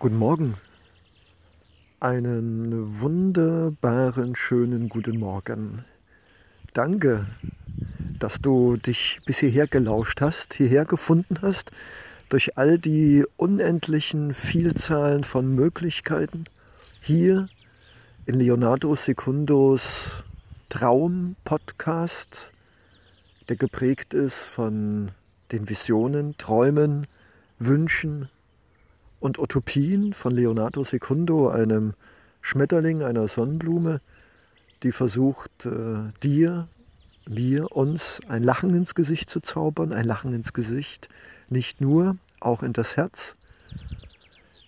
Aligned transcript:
Guten 0.00 0.18
Morgen. 0.18 0.56
Einen 2.00 3.00
wunderbaren, 3.00 4.34
schönen 4.36 4.88
guten 4.88 5.18
Morgen. 5.18 5.84
Danke, 6.74 7.26
dass 8.18 8.38
du 8.38 8.76
dich 8.76 9.20
bis 9.24 9.38
hierher 9.38 9.66
gelauscht 9.68 10.20
hast, 10.20 10.54
hierher 10.54 10.84
gefunden 10.84 11.38
hast, 11.40 11.70
durch 12.28 12.58
all 12.58 12.76
die 12.76 13.24
unendlichen 13.36 14.34
Vielzahlen 14.34 15.22
von 15.22 15.54
Möglichkeiten, 15.54 16.44
hier 17.00 17.48
in 18.26 18.34
Leonardo 18.34 18.94
Secundos 18.96 20.24
Traum-Podcast, 20.70 22.50
der 23.48 23.56
geprägt 23.56 24.12
ist 24.12 24.36
von 24.38 25.12
den 25.52 25.68
Visionen, 25.70 26.36
Träumen, 26.36 27.06
Wünschen, 27.58 28.28
und 29.24 29.38
Utopien 29.38 30.12
von 30.12 30.34
Leonardo 30.34 30.84
Secundo, 30.84 31.48
einem 31.48 31.94
Schmetterling, 32.42 33.02
einer 33.02 33.26
Sonnenblume, 33.26 34.02
die 34.82 34.92
versucht, 34.92 35.64
äh, 35.64 36.12
dir, 36.22 36.68
mir, 37.26 37.72
uns 37.72 38.20
ein 38.28 38.42
Lachen 38.42 38.74
ins 38.74 38.94
Gesicht 38.94 39.30
zu 39.30 39.40
zaubern, 39.40 39.94
ein 39.94 40.04
Lachen 40.04 40.34
ins 40.34 40.52
Gesicht, 40.52 41.08
nicht 41.48 41.80
nur, 41.80 42.18
auch 42.38 42.62
in 42.62 42.74
das 42.74 42.98
Herz, 42.98 43.34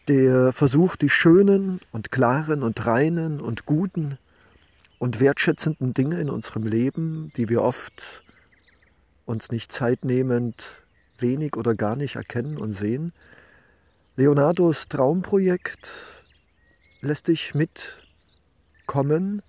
der 0.08 0.54
versucht, 0.54 1.02
die 1.02 1.10
schönen 1.10 1.78
und 1.92 2.10
klaren 2.10 2.62
und 2.62 2.86
reinen 2.86 3.42
und 3.42 3.66
guten 3.66 4.16
und 4.98 5.20
wertschätzenden 5.20 5.92
Dinge 5.92 6.18
in 6.18 6.30
unserem 6.30 6.62
Leben, 6.62 7.30
die 7.36 7.50
wir 7.50 7.60
oft 7.60 8.22
uns 9.26 9.50
nicht 9.50 9.70
zeitnehmend 9.70 10.64
wenig 11.18 11.56
oder 11.56 11.74
gar 11.74 11.94
nicht 11.94 12.16
erkennen 12.16 12.56
und 12.56 12.72
sehen, 12.72 13.12
Leonardos 14.18 14.88
Traumprojekt 14.88 15.90
lässt 17.02 17.28
dich 17.28 17.54
mitkommen 17.54 19.42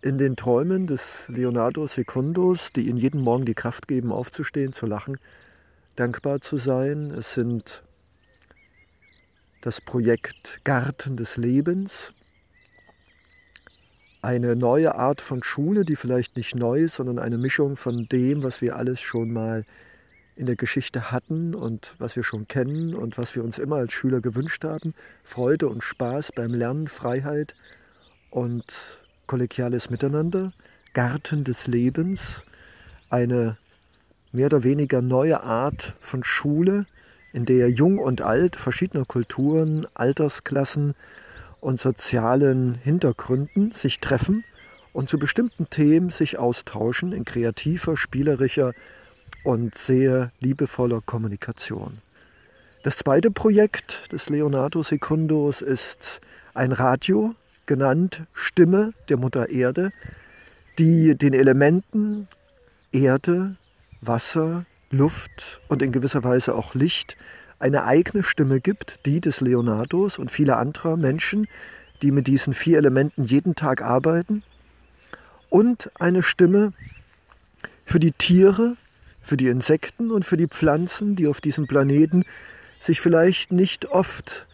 in 0.00 0.16
den 0.16 0.34
Träumen 0.34 0.86
des 0.86 1.28
Leonardo 1.28 1.86
Secundos, 1.86 2.72
die 2.72 2.88
ihn 2.88 2.96
jeden 2.96 3.20
Morgen 3.20 3.44
die 3.44 3.52
Kraft 3.52 3.86
geben, 3.86 4.12
aufzustehen, 4.12 4.72
zu 4.72 4.86
lachen, 4.86 5.18
dankbar 5.94 6.40
zu 6.40 6.56
sein. 6.56 7.10
Es 7.10 7.34
sind 7.34 7.82
das 9.60 9.82
Projekt 9.82 10.64
Garten 10.64 11.18
des 11.18 11.36
Lebens, 11.36 12.14
eine 14.22 14.56
neue 14.56 14.94
Art 14.94 15.20
von 15.20 15.42
Schule, 15.42 15.84
die 15.84 15.96
vielleicht 15.96 16.38
nicht 16.38 16.54
neu 16.54 16.80
ist, 16.80 16.94
sondern 16.94 17.18
eine 17.18 17.36
Mischung 17.36 17.76
von 17.76 18.08
dem, 18.08 18.42
was 18.42 18.62
wir 18.62 18.76
alles 18.76 19.02
schon 19.02 19.34
mal 19.34 19.66
in 20.36 20.46
der 20.46 20.56
Geschichte 20.56 21.10
hatten 21.10 21.54
und 21.54 21.94
was 21.98 22.14
wir 22.14 22.22
schon 22.22 22.46
kennen 22.46 22.94
und 22.94 23.18
was 23.18 23.34
wir 23.34 23.42
uns 23.42 23.58
immer 23.58 23.76
als 23.76 23.92
Schüler 23.92 24.20
gewünscht 24.20 24.64
haben. 24.64 24.94
Freude 25.24 25.68
und 25.68 25.82
Spaß 25.82 26.32
beim 26.32 26.52
Lernen, 26.52 26.88
Freiheit 26.88 27.54
und 28.30 28.64
kollegiales 29.26 29.90
Miteinander. 29.90 30.52
Garten 30.92 31.44
des 31.44 31.66
Lebens, 31.66 32.42
eine 33.10 33.56
mehr 34.32 34.46
oder 34.46 34.62
weniger 34.62 35.02
neue 35.02 35.42
Art 35.42 35.94
von 36.00 36.24
Schule, 36.24 36.86
in 37.32 37.44
der 37.44 37.70
Jung 37.70 37.98
und 37.98 38.22
Alt 38.22 38.56
verschiedener 38.56 39.04
Kulturen, 39.04 39.86
Altersklassen 39.92 40.94
und 41.60 41.80
sozialen 41.80 42.76
Hintergründen 42.76 43.72
sich 43.72 44.00
treffen 44.00 44.44
und 44.92 45.10
zu 45.10 45.18
bestimmten 45.18 45.68
Themen 45.68 46.08
sich 46.08 46.38
austauschen 46.38 47.12
in 47.12 47.26
kreativer, 47.26 47.96
spielerischer 47.98 48.72
und 49.46 49.78
sehr 49.78 50.32
liebevoller 50.40 51.00
Kommunikation. 51.06 51.98
Das 52.82 52.96
zweite 52.96 53.30
Projekt 53.30 54.12
des 54.12 54.28
Leonardo 54.28 54.82
Secundos 54.82 55.62
ist 55.62 56.20
ein 56.54 56.72
Radio, 56.72 57.32
genannt 57.64 58.22
Stimme 58.34 58.92
der 59.08 59.18
Mutter 59.18 59.48
Erde, 59.48 59.92
die 60.80 61.14
den 61.14 61.32
Elementen 61.32 62.26
Erde, 62.90 63.54
Wasser, 64.00 64.66
Luft 64.90 65.60
und 65.68 65.80
in 65.80 65.92
gewisser 65.92 66.24
Weise 66.24 66.56
auch 66.56 66.74
Licht 66.74 67.16
eine 67.60 67.84
eigene 67.84 68.24
Stimme 68.24 68.60
gibt, 68.60 68.98
die 69.06 69.20
des 69.20 69.40
Leonardos 69.40 70.18
und 70.18 70.32
vieler 70.32 70.58
anderer 70.58 70.96
Menschen, 70.96 71.46
die 72.02 72.10
mit 72.10 72.26
diesen 72.26 72.52
vier 72.52 72.78
Elementen 72.78 73.24
jeden 73.24 73.54
Tag 73.54 73.80
arbeiten, 73.80 74.42
und 75.50 75.92
eine 76.00 76.24
Stimme 76.24 76.72
für 77.84 78.00
die 78.00 78.10
Tiere, 78.10 78.76
für 79.26 79.36
die 79.36 79.48
Insekten 79.48 80.12
und 80.12 80.24
für 80.24 80.36
die 80.36 80.46
Pflanzen, 80.46 81.16
die 81.16 81.26
auf 81.26 81.40
diesem 81.40 81.66
Planeten 81.66 82.24
sich 82.78 83.00
vielleicht 83.00 83.50
nicht 83.50 83.86
oft 83.86 84.46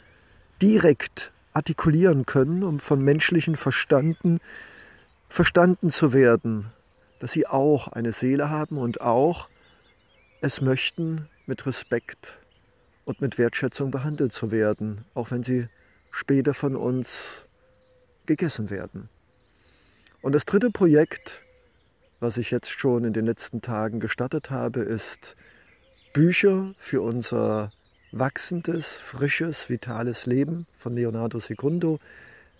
direkt 0.62 1.30
artikulieren 1.52 2.24
können, 2.24 2.62
um 2.62 2.80
von 2.80 3.02
menschlichen 3.02 3.56
Verstanden 3.56 4.40
verstanden 5.28 5.90
zu 5.90 6.12
werden, 6.14 6.66
dass 7.18 7.32
sie 7.32 7.46
auch 7.46 7.88
eine 7.88 8.12
Seele 8.12 8.48
haben 8.48 8.78
und 8.78 9.02
auch 9.02 9.48
es 10.40 10.60
möchten, 10.62 11.28
mit 11.46 11.66
Respekt 11.66 12.40
und 13.04 13.20
mit 13.20 13.36
Wertschätzung 13.36 13.90
behandelt 13.90 14.32
zu 14.32 14.50
werden, 14.50 15.04
auch 15.14 15.30
wenn 15.30 15.42
sie 15.42 15.68
später 16.10 16.54
von 16.54 16.76
uns 16.76 17.46
gegessen 18.24 18.70
werden. 18.70 19.08
Und 20.22 20.32
das 20.32 20.46
dritte 20.46 20.70
Projekt 20.70 21.42
was 22.22 22.36
ich 22.36 22.52
jetzt 22.52 22.70
schon 22.70 23.04
in 23.04 23.12
den 23.12 23.26
letzten 23.26 23.62
Tagen 23.62 23.98
gestartet 23.98 24.48
habe, 24.48 24.80
ist 24.80 25.34
Bücher 26.12 26.72
für 26.78 27.02
unser 27.02 27.72
wachsendes, 28.12 28.92
frisches, 28.92 29.68
vitales 29.68 30.26
Leben 30.26 30.68
von 30.76 30.94
Leonardo 30.94 31.40
Secundo. 31.40 31.98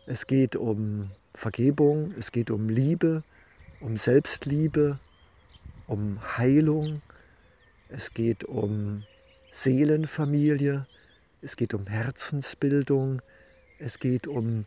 Es 0.04 0.26
geht 0.26 0.56
um 0.56 1.12
Vergebung, 1.32 2.12
es 2.18 2.32
geht 2.32 2.50
um 2.50 2.68
Liebe, 2.68 3.22
um 3.78 3.98
Selbstliebe, 3.98 4.98
um 5.86 6.18
Heilung, 6.36 7.00
es 7.88 8.12
geht 8.12 8.42
um 8.42 9.04
Seelenfamilie, 9.52 10.88
es 11.40 11.54
geht 11.54 11.72
um 11.72 11.86
Herzensbildung, 11.86 13.22
es 13.78 14.00
geht 14.00 14.26
um 14.26 14.64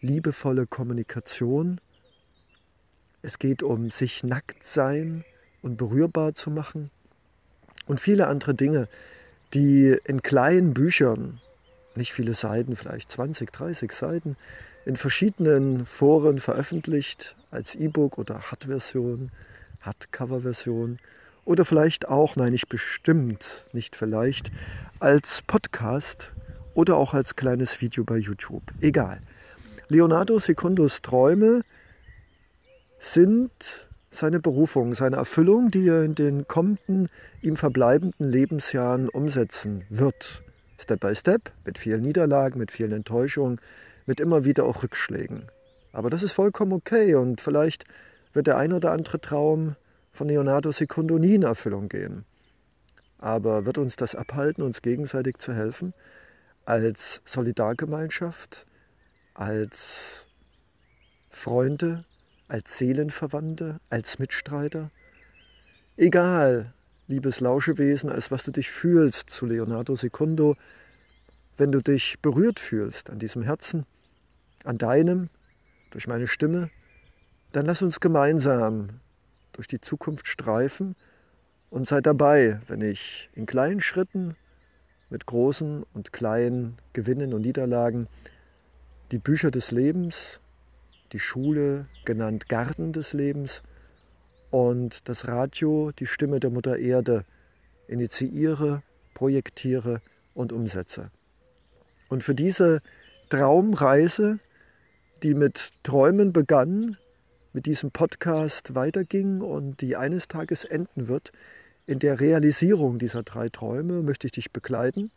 liebevolle 0.00 0.68
Kommunikation 0.68 1.80
es 3.22 3.38
geht 3.38 3.62
um 3.62 3.90
sich 3.90 4.22
nackt 4.22 4.66
sein 4.66 5.24
und 5.62 5.76
berührbar 5.76 6.34
zu 6.34 6.50
machen 6.50 6.90
und 7.86 8.00
viele 8.00 8.26
andere 8.26 8.54
Dinge, 8.54 8.88
die 9.54 9.96
in 10.04 10.22
kleinen 10.22 10.74
Büchern, 10.74 11.40
nicht 11.94 12.12
viele 12.12 12.34
Seiten, 12.34 12.76
vielleicht 12.76 13.10
20, 13.10 13.52
30 13.52 13.92
Seiten, 13.92 14.36
in 14.84 14.96
verschiedenen 14.96 15.86
Foren 15.86 16.38
veröffentlicht, 16.38 17.36
als 17.50 17.74
E-Book 17.74 18.18
oder 18.18 18.50
Hard-Version, 18.50 19.30
Hardcover-Version 19.82 20.98
oder 21.44 21.64
vielleicht 21.64 22.08
auch, 22.08 22.36
nein, 22.36 22.52
nicht 22.52 22.68
bestimmt, 22.68 23.66
nicht 23.72 23.96
vielleicht, 23.96 24.50
als 25.00 25.42
Podcast 25.46 26.32
oder 26.74 26.96
auch 26.96 27.14
als 27.14 27.36
kleines 27.36 27.80
Video 27.80 28.04
bei 28.04 28.18
YouTube. 28.18 28.62
Egal. 28.80 29.18
Leonardo 29.88 30.38
Secundos 30.38 31.02
Träume 31.02 31.62
sind 32.98 33.86
seine 34.10 34.40
Berufung, 34.40 34.94
seine 34.94 35.16
Erfüllung, 35.16 35.70
die 35.70 35.88
er 35.88 36.02
in 36.02 36.14
den 36.14 36.48
kommenden, 36.48 37.08
ihm 37.42 37.56
verbleibenden 37.56 38.28
Lebensjahren 38.30 39.08
umsetzen 39.08 39.84
wird. 39.90 40.42
Step 40.78 41.00
by 41.00 41.14
Step, 41.14 41.52
mit 41.64 41.78
vielen 41.78 42.02
Niederlagen, 42.02 42.58
mit 42.58 42.70
vielen 42.70 42.92
Enttäuschungen, 42.92 43.60
mit 44.06 44.20
immer 44.20 44.44
wieder 44.44 44.64
auch 44.64 44.82
Rückschlägen. 44.82 45.50
Aber 45.92 46.10
das 46.10 46.22
ist 46.22 46.32
vollkommen 46.32 46.72
okay 46.72 47.14
und 47.14 47.40
vielleicht 47.40 47.84
wird 48.32 48.46
der 48.46 48.58
ein 48.58 48.72
oder 48.72 48.92
andere 48.92 49.20
Traum 49.20 49.76
von 50.12 50.28
Leonardo 50.28 50.72
Secundo 50.72 51.18
nie 51.18 51.34
in 51.34 51.42
Erfüllung 51.42 51.88
gehen. 51.88 52.24
Aber 53.18 53.64
wird 53.64 53.78
uns 53.78 53.96
das 53.96 54.14
abhalten, 54.14 54.62
uns 54.62 54.82
gegenseitig 54.82 55.38
zu 55.38 55.54
helfen, 55.54 55.94
als 56.64 57.22
Solidargemeinschaft, 57.24 58.66
als 59.34 60.26
Freunde, 61.30 62.04
als 62.48 62.78
Seelenverwandte, 62.78 63.80
als 63.90 64.18
Mitstreiter? 64.18 64.90
Egal, 65.96 66.72
liebes 67.08 67.40
Lauschewesen, 67.40 68.10
als 68.10 68.30
was 68.30 68.44
du 68.44 68.50
dich 68.50 68.70
fühlst 68.70 69.30
zu 69.30 69.46
Leonardo 69.46 69.96
Secundo, 69.96 70.56
wenn 71.56 71.72
du 71.72 71.80
dich 71.80 72.20
berührt 72.20 72.60
fühlst 72.60 73.10
an 73.10 73.18
diesem 73.18 73.42
Herzen, 73.42 73.86
an 74.64 74.78
deinem, 74.78 75.30
durch 75.90 76.06
meine 76.06 76.26
Stimme, 76.26 76.70
dann 77.52 77.64
lass 77.64 77.82
uns 77.82 78.00
gemeinsam 78.00 79.00
durch 79.52 79.68
die 79.68 79.80
Zukunft 79.80 80.26
streifen 80.26 80.94
und 81.70 81.88
sei 81.88 82.00
dabei, 82.00 82.60
wenn 82.66 82.82
ich 82.82 83.30
in 83.32 83.46
kleinen 83.46 83.80
Schritten 83.80 84.36
mit 85.08 85.26
großen 85.26 85.84
und 85.94 86.12
kleinen 86.12 86.76
Gewinnen 86.92 87.32
und 87.32 87.42
Niederlagen 87.42 88.08
die 89.10 89.18
Bücher 89.18 89.50
des 89.50 89.70
Lebens 89.70 90.40
die 91.16 91.20
Schule 91.20 91.86
genannt 92.04 92.50
Garten 92.50 92.92
des 92.92 93.14
Lebens 93.14 93.62
und 94.50 95.08
das 95.08 95.26
Radio 95.26 95.90
die 95.98 96.04
Stimme 96.04 96.40
der 96.40 96.50
Mutter 96.50 96.76
Erde 96.76 97.24
initiiere, 97.88 98.82
projektiere 99.14 100.02
und 100.34 100.52
umsetze. 100.52 101.10
Und 102.10 102.22
für 102.22 102.34
diese 102.34 102.82
Traumreise, 103.30 104.40
die 105.22 105.32
mit 105.32 105.70
Träumen 105.84 106.34
begann, 106.34 106.98
mit 107.54 107.64
diesem 107.64 107.92
Podcast 107.92 108.74
weiterging 108.74 109.40
und 109.40 109.80
die 109.80 109.96
eines 109.96 110.28
Tages 110.28 110.66
enden 110.66 111.08
wird, 111.08 111.32
in 111.86 111.98
der 111.98 112.20
Realisierung 112.20 112.98
dieser 112.98 113.22
drei 113.22 113.48
Träume 113.48 114.02
möchte 114.02 114.26
ich 114.26 114.32
dich 114.32 114.52
begleiten. 114.52 115.10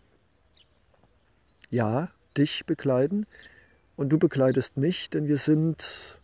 Ja, 1.69 2.09
dich 2.37 2.65
begleiten. 2.65 3.25
Und 3.99 4.07
du 4.07 4.17
begleitest 4.17 4.77
mich, 4.77 5.09
denn 5.09 5.27
wir 5.27 5.35
sind 5.35 6.21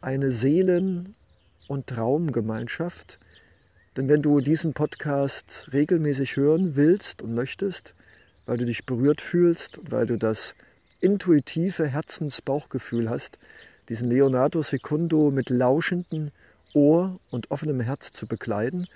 eine 0.00 0.32
Seelen- 0.32 1.14
und 1.68 1.86
Traumgemeinschaft. 1.86 3.20
Denn 3.96 4.08
wenn 4.08 4.20
du 4.20 4.40
diesen 4.40 4.74
Podcast 4.74 5.68
regelmäßig 5.72 6.36
hören 6.36 6.74
willst 6.74 7.22
und 7.22 7.34
möchtest, 7.34 7.94
weil 8.46 8.56
du 8.56 8.64
dich 8.64 8.84
berührt 8.84 9.20
fühlst 9.20 9.78
und 9.78 9.92
weil 9.92 10.06
du 10.06 10.18
das 10.18 10.56
intuitive 10.98 11.86
Herzensbauchgefühl 11.86 13.08
hast, 13.08 13.38
diesen 13.88 14.10
Leonardo 14.10 14.60
Secundo 14.62 15.30
mit 15.30 15.50
lauschendem 15.50 16.32
Ohr 16.74 17.20
und 17.30 17.52
offenem 17.52 17.78
Herz 17.78 18.10
zu 18.10 18.26
begleiten 18.26 18.88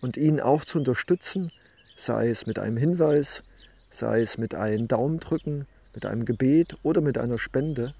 und 0.00 0.16
ihn 0.16 0.40
auch 0.40 0.64
zu 0.64 0.78
unterstützen, 0.78 1.52
sei 1.94 2.30
es 2.30 2.46
mit 2.46 2.58
einem 2.58 2.78
Hinweis, 2.78 3.44
sei 3.90 4.22
es 4.22 4.38
mit 4.38 4.54
einem 4.54 4.88
Daumendrücken, 4.88 5.66
mit 5.98 6.06
einem 6.06 6.24
Gebet 6.24 6.76
oder 6.84 7.00
mit 7.00 7.18
einer 7.18 7.40
Spende, 7.40 7.92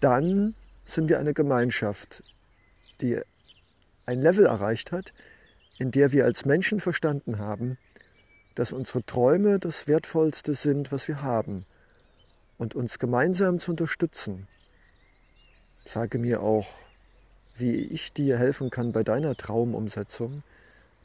dann 0.00 0.54
sind 0.84 1.08
wir 1.08 1.18
eine 1.18 1.32
Gemeinschaft, 1.32 2.22
die 3.00 3.18
ein 4.04 4.20
Level 4.20 4.44
erreicht 4.44 4.92
hat, 4.92 5.14
in 5.78 5.90
der 5.90 6.12
wir 6.12 6.26
als 6.26 6.44
Menschen 6.44 6.80
verstanden 6.80 7.38
haben, 7.38 7.78
dass 8.56 8.74
unsere 8.74 9.02
Träume 9.06 9.58
das 9.58 9.86
Wertvollste 9.86 10.52
sind, 10.52 10.92
was 10.92 11.08
wir 11.08 11.22
haben 11.22 11.64
und 12.58 12.74
uns 12.74 12.98
gemeinsam 12.98 13.58
zu 13.58 13.70
unterstützen. 13.70 14.46
Sage 15.86 16.18
mir 16.18 16.42
auch, 16.42 16.68
wie 17.56 17.74
ich 17.74 18.12
dir 18.12 18.36
helfen 18.36 18.68
kann 18.68 18.92
bei 18.92 19.02
deiner 19.02 19.34
Traumumsetzung. 19.34 20.42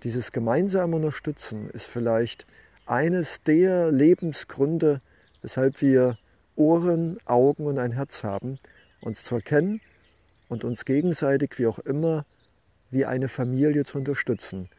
Dieses 0.04 0.34
gemeinsame 0.34 0.98
Unterstützen 0.98 1.70
ist 1.70 1.86
vielleicht 1.86 2.46
eines 2.86 3.42
der 3.44 3.90
Lebensgründe, 3.90 5.00
weshalb 5.44 5.81
wir 5.81 6.18
Ohren, 6.56 7.19
Augen 7.25 7.68
und 7.68 7.78
ein 7.78 7.92
Herz 7.92 8.24
haben, 8.24 8.57
uns 9.01 9.24
zu 9.24 9.36
erkennen 9.36 9.80
und 10.50 10.63
uns 10.63 10.86
gegenseitig, 10.86 11.60
wie 11.60 11.68
auch 11.68 11.80
immer, 11.80 12.25
wie 12.90 13.06
eine 13.06 13.30
Familie 13.30 13.86
zu 13.86 14.00
unterstützen 14.00 14.69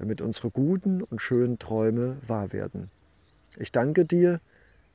damit 0.00 0.22
unsere 0.22 0.50
guten 0.50 1.02
und 1.02 1.20
schönen 1.20 1.58
Träume 1.58 2.16
wahr 2.26 2.54
werden. 2.54 2.90
Ich 3.58 3.70
danke 3.70 4.06
dir 4.06 4.40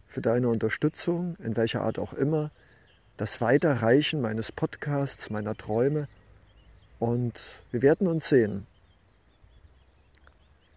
für 0.07 0.19
deine 0.19 0.49
Unterstützung, 0.49 1.35
in 1.37 1.55
welcher 1.55 1.81
Art 1.81 1.99
auch 1.99 2.13
immer, 2.13 2.49
das 3.15 3.39
Weiterreichen 3.39 4.19
meines 4.19 4.51
Podcasts, 4.51 5.29
meiner 5.29 5.55
Träume 5.55 6.07
und 6.97 7.63
wir 7.69 7.83
werden 7.83 8.07
uns 8.07 8.27
sehen. 8.27 8.65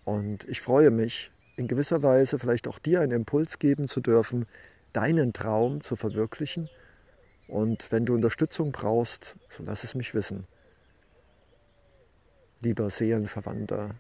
Und 0.05 0.47
ich 0.47 0.61
freue 0.61 0.91
mich, 0.91 1.31
in 1.59 1.67
gewisser 1.67 2.03
Weise 2.05 2.39
vielleicht 2.39 2.69
auch 2.69 2.79
dir 2.79 3.01
einen 3.01 3.11
Impuls 3.11 3.59
geben 3.59 3.89
zu 3.89 4.01
dürfen, 4.01 4.47
deinen 4.93 5.33
Traum 5.33 5.81
zu 5.81 5.97
verwirklichen. 5.97 6.71
Und 7.49 7.91
wenn 7.91 8.07
du 8.07 8.15
Unterstützung 8.15 8.71
brauchst, 8.71 9.37
so 9.49 9.65
lass 9.65 9.83
es 9.83 9.97
mich 9.97 10.15
wissen. 10.15 10.47
Lieber 12.61 12.89
Seelenverwandter, 12.91 13.91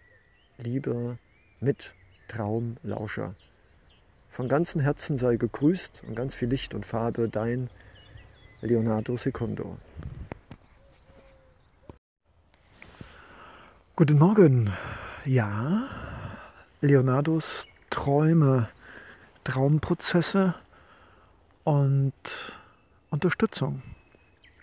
lieber 0.58 1.18
Mittraumlauscher. 1.60 3.34
Von 4.30 4.48
ganzem 4.48 4.80
Herzen 4.80 5.18
sei 5.18 5.36
gegrüßt 5.36 6.04
und 6.06 6.14
ganz 6.14 6.36
viel 6.36 6.48
Licht 6.48 6.74
und 6.74 6.86
Farbe 6.86 7.28
dein 7.28 7.70
Leonardo 8.60 9.16
Secondo. 9.16 9.78
Guten 13.96 14.18
Morgen. 14.18 14.72
Ja, 15.24 16.07
Leonardos 16.80 17.66
Träume, 17.90 18.68
Traumprozesse 19.42 20.54
und 21.64 22.12
Unterstützung. 23.10 23.82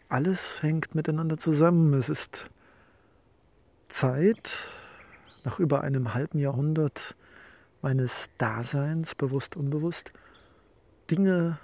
Alles 0.08 0.64
hängt 0.64 0.96
miteinander 0.96 1.38
zusammen. 1.38 1.94
Es 1.94 2.08
ist 2.08 2.50
Zeit, 3.90 4.70
nach 5.44 5.60
über 5.60 5.82
einem 5.82 6.14
halben 6.14 6.40
Jahrhundert 6.40 7.16
meines 7.82 8.30
Daseins, 8.38 9.14
bewusst, 9.14 9.58
unbewusst, 9.58 10.14
Dinge 11.12 11.60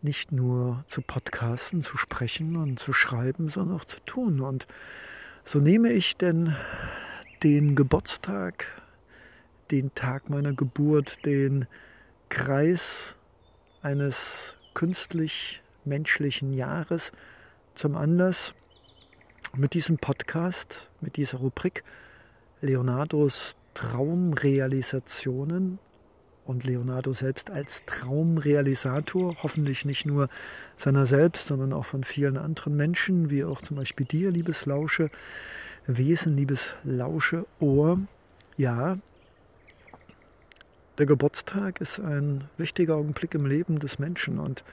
nicht 0.00 0.32
nur 0.32 0.82
zu 0.88 1.02
podcasten, 1.02 1.82
zu 1.82 1.98
sprechen 1.98 2.56
und 2.56 2.78
zu 2.78 2.94
schreiben, 2.94 3.50
sondern 3.50 3.76
auch 3.76 3.84
zu 3.84 4.00
tun. 4.06 4.40
Und 4.40 4.66
so 5.44 5.58
nehme 5.58 5.92
ich 5.92 6.16
denn 6.16 6.56
den 7.42 7.76
Geburtstag, 7.76 8.79
den 9.70 9.94
Tag 9.94 10.30
meiner 10.30 10.52
Geburt, 10.52 11.24
den 11.24 11.66
Kreis 12.28 13.14
eines 13.82 14.56
künstlich 14.74 15.62
menschlichen 15.84 16.52
Jahres 16.52 17.12
zum 17.74 17.96
Anlass, 17.96 18.54
mit 19.56 19.74
diesem 19.74 19.98
Podcast, 19.98 20.88
mit 21.00 21.16
dieser 21.16 21.38
Rubrik 21.38 21.82
Leonardos 22.60 23.56
Traumrealisationen 23.74 25.78
und 26.44 26.64
Leonardo 26.64 27.12
selbst 27.12 27.50
als 27.50 27.84
Traumrealisator, 27.86 29.36
hoffentlich 29.42 29.84
nicht 29.84 30.06
nur 30.06 30.28
seiner 30.76 31.06
selbst, 31.06 31.46
sondern 31.46 31.72
auch 31.72 31.84
von 31.84 32.04
vielen 32.04 32.36
anderen 32.36 32.76
Menschen, 32.76 33.30
wie 33.30 33.44
auch 33.44 33.62
zum 33.62 33.76
Beispiel 33.76 34.06
dir, 34.06 34.30
liebes 34.30 34.66
Lausche 34.66 35.10
Wesen, 35.86 36.36
liebes 36.36 36.74
Lausche 36.84 37.46
Ohr. 37.58 37.98
Ja, 38.56 38.98
der 41.00 41.06
Geburtstag 41.06 41.80
ist 41.80 41.98
ein 41.98 42.44
wichtiger 42.58 42.96
Augenblick 42.96 43.34
im 43.34 43.46
Leben 43.46 43.78
des 43.78 43.98
Menschen 43.98 44.38
und 44.38 44.64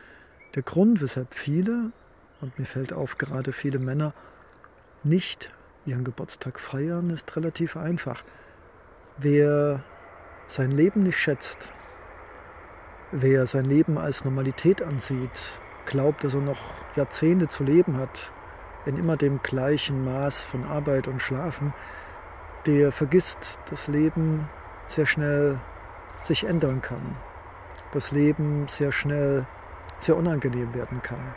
der 0.56 0.62
Grund, 0.62 1.02
weshalb 1.02 1.34
viele, 1.34 1.94
und 2.42 2.60
mir 2.60 2.66
fällt 2.66 2.92
auf, 2.92 3.18
gerade 3.18 3.54
viele 3.54 3.80
Männer, 3.80 4.14
nicht 5.06 5.50
ihren 5.86 6.04
Geburtstag 6.04 6.60
feiern, 6.60 7.12
ist 7.12 7.34
relativ 7.38 7.78
einfach. 7.78 8.24
Wer 9.18 9.86
sein 10.48 10.72
Leben 10.72 11.04
nicht 11.04 11.18
schätzt, 11.18 11.72
wer 13.14 13.46
sein 13.46 13.64
Leben 13.64 13.98
als 13.98 14.26
Normalität 14.26 14.82
ansieht, 14.82 15.62
glaubt, 15.86 16.26
dass 16.26 16.34
er 16.34 16.42
noch 16.42 16.60
Jahrzehnte 16.98 17.48
zu 17.48 17.64
leben 17.64 17.96
hat, 17.96 18.34
in 18.86 18.98
immer 18.98 19.16
dem 19.16 19.42
gleichen 19.44 20.04
Maß 20.04 20.44
von 20.44 20.66
Arbeit 20.66 21.08
und 21.08 21.22
Schlafen, 21.22 21.74
der 22.66 22.92
vergisst, 22.92 23.60
dass 23.70 23.88
Leben 23.88 24.50
sehr 24.90 25.06
schnell 25.06 25.58
sich 26.22 26.44
ändern 26.46 26.82
kann, 26.82 27.16
dass 27.92 28.12
Leben 28.12 28.68
sehr 28.68 28.92
schnell 28.92 29.46
sehr 30.00 30.16
unangenehm 30.16 30.74
werden 30.74 31.02
kann, 31.02 31.34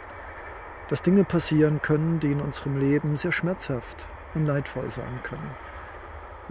dass 0.89 1.03
Dinge 1.03 1.25
passieren 1.25 1.81
können, 1.81 2.21
die 2.21 2.33
in 2.33 2.41
unserem 2.41 2.77
Leben 2.79 3.17
sehr 3.17 3.33
schmerzhaft 3.33 4.09
und 4.35 4.47
leidvoll 4.47 4.91
sein 4.91 5.23
können. 5.23 5.51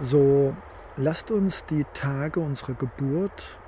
So 0.00 0.56
lasst 0.96 1.30
uns 1.30 1.64
die 1.66 1.84
Tage 1.92 2.40
unserer 2.40 2.74
Geburt 2.74 3.58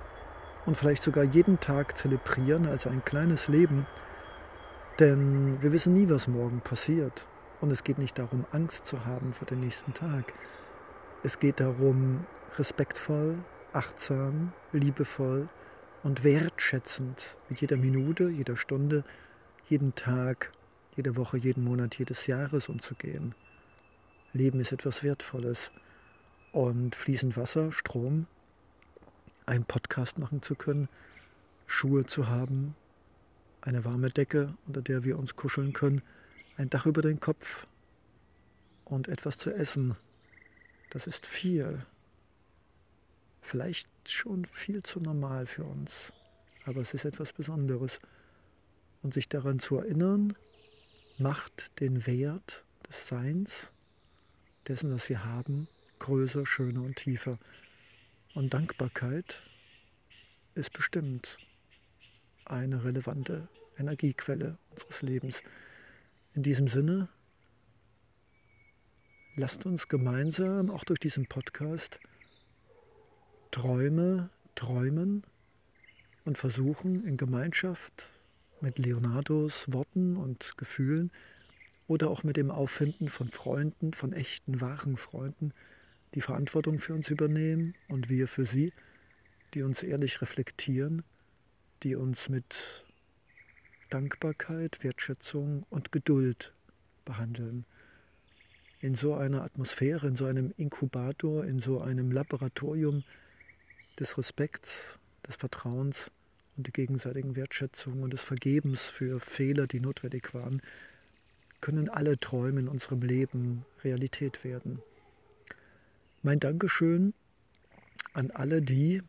und 0.66 0.76
vielleicht 0.76 1.02
sogar 1.02 1.24
jeden 1.24 1.60
Tag 1.60 1.96
zelebrieren 1.96 2.66
als 2.66 2.86
ein 2.86 3.04
kleines 3.04 3.48
Leben, 3.48 3.86
denn 4.98 5.60
wir 5.60 5.72
wissen 5.72 5.94
nie, 5.94 6.08
was 6.08 6.28
morgen 6.28 6.60
passiert. 6.60 7.26
Und 7.60 7.70
es 7.70 7.84
geht 7.84 7.98
nicht 7.98 8.18
darum, 8.18 8.44
Angst 8.50 8.86
zu 8.86 9.04
haben 9.04 9.32
vor 9.32 9.46
dem 9.46 9.60
nächsten 9.60 9.94
Tag. 9.94 10.32
Es 11.22 11.38
geht 11.38 11.60
darum, 11.60 12.26
respektvoll, 12.58 13.36
achtsam, 13.72 14.52
liebevoll 14.72 15.48
und 16.02 16.24
wertschätzend 16.24 17.36
mit 17.48 17.60
jeder 17.60 17.76
Minute, 17.76 18.28
jeder 18.28 18.56
Stunde, 18.56 19.04
jeden 19.68 19.94
Tag, 19.94 20.52
jede 20.96 21.16
Woche, 21.16 21.38
jeden 21.38 21.64
Monat, 21.64 21.98
jedes 21.98 22.26
Jahres 22.26 22.68
umzugehen. 22.68 23.34
Leben 24.32 24.60
ist 24.60 24.72
etwas 24.72 25.02
Wertvolles. 25.02 25.70
Und 26.52 26.94
fließend 26.94 27.36
Wasser, 27.38 27.72
Strom, 27.72 28.26
einen 29.46 29.64
Podcast 29.64 30.18
machen 30.18 30.42
zu 30.42 30.54
können, 30.54 30.88
Schuhe 31.66 32.04
zu 32.04 32.28
haben, 32.28 32.74
eine 33.62 33.86
warme 33.86 34.10
Decke, 34.10 34.54
unter 34.66 34.82
der 34.82 35.02
wir 35.04 35.18
uns 35.18 35.34
kuscheln 35.34 35.72
können, 35.72 36.02
ein 36.58 36.68
Dach 36.68 36.84
über 36.84 37.00
den 37.00 37.20
Kopf 37.20 37.66
und 38.84 39.08
etwas 39.08 39.38
zu 39.38 39.54
essen, 39.54 39.96
das 40.90 41.06
ist 41.06 41.26
viel. 41.26 41.86
Vielleicht 43.42 43.88
schon 44.06 44.46
viel 44.46 44.82
zu 44.82 45.00
normal 45.00 45.44
für 45.46 45.64
uns, 45.64 46.12
aber 46.64 46.80
es 46.80 46.94
ist 46.94 47.04
etwas 47.04 47.32
Besonderes. 47.34 47.98
Und 49.02 49.12
sich 49.12 49.28
daran 49.28 49.58
zu 49.58 49.76
erinnern, 49.78 50.34
macht 51.18 51.78
den 51.80 52.06
Wert 52.06 52.64
des 52.88 53.08
Seins 53.08 53.72
dessen, 54.68 54.94
was 54.94 55.08
wir 55.08 55.24
haben, 55.24 55.66
größer, 55.98 56.46
schöner 56.46 56.82
und 56.82 56.96
tiefer. 56.96 57.38
Und 58.34 58.54
Dankbarkeit 58.54 59.42
ist 60.54 60.72
bestimmt. 60.72 61.38
eine 62.44 62.84
relevante 62.84 63.48
Energiequelle 63.78 64.58
unseres 64.70 65.02
Lebens. 65.02 65.42
In 66.34 66.42
diesem 66.42 66.68
Sinne, 66.68 67.08
lasst 69.36 69.64
uns 69.66 69.88
gemeinsam 69.88 70.70
auch 70.70 70.84
durch 70.84 71.00
diesen 71.00 71.26
Podcast 71.26 71.98
Träume 73.52 74.30
träumen 74.54 75.24
und 76.24 76.38
versuchen 76.38 77.04
in 77.04 77.18
Gemeinschaft 77.18 78.10
mit 78.62 78.78
Leonardos 78.78 79.70
Worten 79.70 80.16
und 80.16 80.56
Gefühlen 80.56 81.12
oder 81.86 82.08
auch 82.08 82.22
mit 82.22 82.38
dem 82.38 82.50
Auffinden 82.50 83.10
von 83.10 83.28
Freunden, 83.28 83.92
von 83.92 84.14
echten, 84.14 84.62
wahren 84.62 84.96
Freunden, 84.96 85.52
die 86.14 86.22
Verantwortung 86.22 86.78
für 86.78 86.94
uns 86.94 87.10
übernehmen 87.10 87.74
und 87.88 88.08
wir 88.08 88.26
für 88.26 88.46
sie, 88.46 88.72
die 89.52 89.62
uns 89.62 89.82
ehrlich 89.82 90.22
reflektieren, 90.22 91.02
die 91.82 91.94
uns 91.94 92.30
mit 92.30 92.86
Dankbarkeit, 93.90 94.82
Wertschätzung 94.82 95.66
und 95.68 95.92
Geduld 95.92 96.54
behandeln. 97.04 97.66
In 98.80 98.94
so 98.94 99.14
einer 99.14 99.42
Atmosphäre, 99.42 100.08
in 100.08 100.16
so 100.16 100.24
einem 100.24 100.54
Inkubator, 100.56 101.44
in 101.44 101.58
so 101.58 101.82
einem 101.82 102.10
Laboratorium 102.10 103.04
des 104.02 104.18
Respekts, 104.18 104.98
des 105.28 105.36
Vertrauens 105.36 106.10
und 106.56 106.66
der 106.66 106.72
gegenseitigen 106.72 107.36
Wertschätzung 107.36 108.02
und 108.02 108.12
des 108.12 108.24
Vergebens 108.24 108.90
für 108.90 109.20
Fehler, 109.20 109.68
die 109.68 109.78
notwendig 109.78 110.34
waren, 110.34 110.60
können 111.60 111.88
alle 111.88 112.18
Träume 112.18 112.58
in 112.58 112.68
unserem 112.68 113.02
Leben 113.02 113.64
Realität 113.84 114.42
werden. 114.42 114.82
Mein 116.22 116.40
Dankeschön 116.40 117.14
an 118.12 118.32
alle 118.32 118.60
die, 118.60 119.02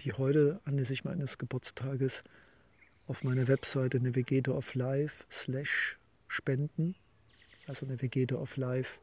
die 0.00 0.14
heute 0.14 0.60
anlässlich 0.64 1.04
meines 1.04 1.36
Geburtstages 1.36 2.24
auf 3.08 3.22
meiner 3.22 3.46
Webseite 3.46 4.00
Navigator 4.00 4.56
of 4.56 4.74
Life 4.74 5.24
slash 5.30 5.98
spenden, 6.28 6.94
also 7.66 7.84
Navigator 7.84 8.40
of 8.40 8.56
Life, 8.56 9.00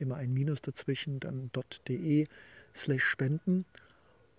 immer 0.00 0.16
ein 0.16 0.34
Minus 0.34 0.60
dazwischen, 0.60 1.20
dann 1.20 1.52
.de 1.86 2.26
slash 2.74 3.04
spenden 3.04 3.64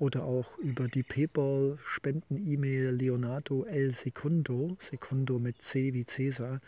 oder 0.03 0.25
auch 0.25 0.57
über 0.57 0.89
die 0.89 1.01
PayPal 1.01 1.79
Spenden-E-Mail 1.86 2.89
Leonardo 2.91 3.63
El 3.63 3.93
Secundo, 3.93 4.75
Secundo 4.79 5.39
mit 5.39 5.62
C 5.62 5.93
wie 5.93 6.05
Cäsar, 6.05 6.60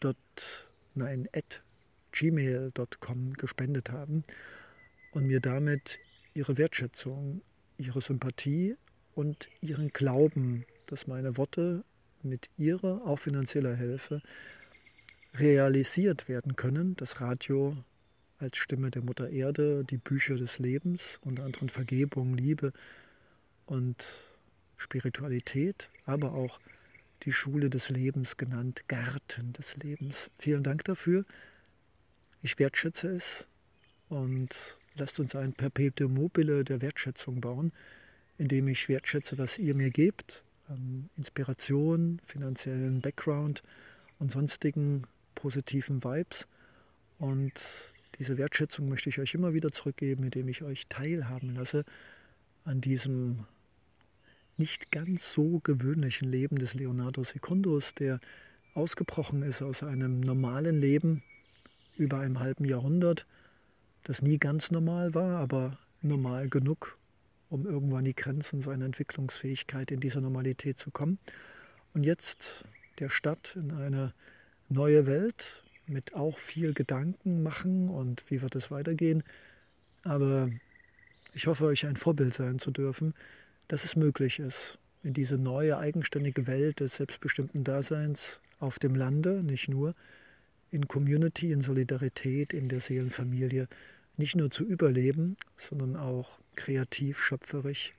dort, 0.00 0.68
nein, 0.96 1.28
at 1.32 1.62
gmail.com 2.10 3.34
gespendet 3.34 3.90
haben 3.90 4.24
und 5.12 5.26
mir 5.26 5.38
damit 5.38 6.00
ihre 6.34 6.58
Wertschätzung, 6.58 7.42
ihre 7.78 8.00
Sympathie 8.00 8.74
und 9.14 9.48
ihren 9.60 9.90
Glauben 9.90 10.66
dass 10.92 11.06
meine 11.06 11.38
Worte 11.38 11.84
mit 12.22 12.50
ihrer, 12.58 13.06
auch 13.06 13.18
finanzieller 13.18 13.74
Hilfe, 13.74 14.20
realisiert 15.34 16.28
werden 16.28 16.54
können. 16.54 16.96
Das 16.96 17.22
Radio 17.22 17.78
als 18.42 18.56
Stimme 18.56 18.90
der 18.90 19.02
Mutter 19.02 19.30
Erde, 19.30 19.84
die 19.84 19.96
Bücher 19.96 20.36
des 20.36 20.58
Lebens, 20.58 21.18
unter 21.22 21.44
anderem 21.44 21.68
Vergebung, 21.68 22.36
Liebe 22.36 22.72
und 23.66 24.06
Spiritualität, 24.76 25.88
aber 26.04 26.32
auch 26.32 26.60
die 27.22 27.32
Schule 27.32 27.70
des 27.70 27.88
Lebens 27.88 28.36
genannt, 28.36 28.82
Garten 28.88 29.52
des 29.52 29.76
Lebens. 29.76 30.30
Vielen 30.38 30.62
Dank 30.62 30.84
dafür. 30.84 31.24
Ich 32.42 32.58
wertschätze 32.58 33.08
es 33.08 33.46
und 34.08 34.78
lasst 34.96 35.20
uns 35.20 35.36
ein 35.36 35.52
Perpetuum 35.52 36.14
mobile 36.14 36.64
der 36.64 36.82
Wertschätzung 36.82 37.40
bauen, 37.40 37.72
indem 38.38 38.66
ich 38.68 38.88
wertschätze, 38.88 39.38
was 39.38 39.58
ihr 39.58 39.74
mir 39.74 39.90
gebt 39.90 40.42
ähm, 40.72 41.08
Inspiration, 41.16 42.20
finanziellen 42.24 43.00
Background 43.00 43.62
und 44.18 44.30
sonstigen 44.30 45.04
positiven 45.34 46.02
Vibes. 46.02 46.46
Und 47.18 47.91
diese 48.18 48.38
Wertschätzung 48.38 48.88
möchte 48.88 49.08
ich 49.08 49.18
euch 49.18 49.34
immer 49.34 49.54
wieder 49.54 49.72
zurückgeben, 49.72 50.24
indem 50.24 50.48
ich 50.48 50.62
euch 50.62 50.86
teilhaben 50.88 51.54
lasse 51.54 51.84
an 52.64 52.80
diesem 52.80 53.46
nicht 54.56 54.92
ganz 54.92 55.32
so 55.32 55.60
gewöhnlichen 55.60 56.30
Leben 56.30 56.56
des 56.56 56.74
Leonardo 56.74 57.24
Secundus, 57.24 57.94
der 57.94 58.20
ausgebrochen 58.74 59.42
ist 59.42 59.62
aus 59.62 59.82
einem 59.82 60.20
normalen 60.20 60.80
Leben 60.80 61.22
über 61.96 62.18
einem 62.20 62.38
halben 62.38 62.64
Jahrhundert, 62.64 63.26
das 64.04 64.22
nie 64.22 64.38
ganz 64.38 64.70
normal 64.70 65.14
war, 65.14 65.38
aber 65.38 65.78
normal 66.00 66.48
genug, 66.48 66.98
um 67.48 67.66
irgendwann 67.66 68.00
an 68.00 68.04
die 68.04 68.14
Grenzen 68.14 68.62
seiner 68.62 68.86
Entwicklungsfähigkeit 68.86 69.90
in 69.90 70.00
dieser 70.00 70.20
Normalität 70.20 70.78
zu 70.78 70.90
kommen. 70.90 71.18
Und 71.94 72.04
jetzt 72.04 72.64
der 72.98 73.08
Stadt 73.08 73.56
in 73.56 73.72
eine 73.72 74.14
neue 74.68 75.06
Welt 75.06 75.62
mit 75.92 76.14
auch 76.14 76.38
viel 76.38 76.74
Gedanken 76.74 77.42
machen 77.42 77.88
und 77.88 78.24
wie 78.30 78.42
wird 78.42 78.56
es 78.56 78.70
weitergehen. 78.70 79.22
Aber 80.04 80.50
ich 81.34 81.46
hoffe, 81.46 81.64
euch 81.66 81.86
ein 81.86 81.96
Vorbild 81.96 82.34
sein 82.34 82.58
zu 82.58 82.70
dürfen, 82.70 83.14
dass 83.68 83.84
es 83.84 83.96
möglich 83.96 84.38
ist, 84.38 84.78
in 85.02 85.14
diese 85.14 85.38
neue 85.38 85.78
eigenständige 85.78 86.46
Welt 86.46 86.80
des 86.80 86.96
selbstbestimmten 86.96 87.64
Daseins 87.64 88.40
auf 88.58 88.78
dem 88.78 88.94
Lande, 88.94 89.42
nicht 89.42 89.68
nur, 89.68 89.94
in 90.70 90.88
Community, 90.88 91.52
in 91.52 91.60
Solidarität, 91.60 92.52
in 92.52 92.68
der 92.68 92.80
Seelenfamilie, 92.80 93.68
nicht 94.16 94.36
nur 94.36 94.50
zu 94.50 94.64
überleben, 94.64 95.36
sondern 95.56 95.96
auch 95.96 96.38
kreativ, 96.54 97.20
schöpferisch 97.20 97.92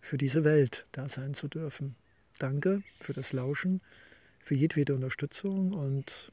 für 0.00 0.18
diese 0.18 0.44
Welt 0.44 0.86
da 0.92 1.08
sein 1.08 1.34
zu 1.34 1.48
dürfen. 1.48 1.96
Danke 2.38 2.82
für 3.00 3.12
das 3.12 3.32
Lauschen, 3.32 3.80
für 4.40 4.54
jedwede 4.54 4.94
Unterstützung 4.94 5.72
und 5.72 6.32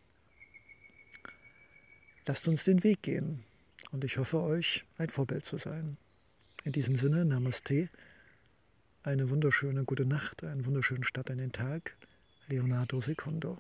lasst 2.25 2.47
uns 2.47 2.63
den 2.63 2.83
Weg 2.83 3.01
gehen. 3.01 3.43
Und 3.91 4.03
ich 4.03 4.17
hoffe 4.17 4.41
euch 4.41 4.85
ein 4.97 5.09
Vorbild 5.09 5.45
zu 5.45 5.57
sein. 5.57 5.97
In 6.63 6.71
diesem 6.71 6.97
Sinne, 6.97 7.25
Namaste, 7.25 7.89
eine 9.03 9.29
wunderschöne 9.29 9.83
gute 9.83 10.05
Nacht, 10.05 10.43
einen 10.43 10.65
wunderschönen 10.65 11.03
Start 11.03 11.29
in 11.29 11.37
den 11.37 11.51
Tag. 11.51 11.95
Leonardo 12.47 13.01
Secondo. 13.01 13.57